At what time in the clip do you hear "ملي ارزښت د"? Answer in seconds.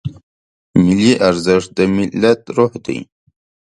0.83-1.79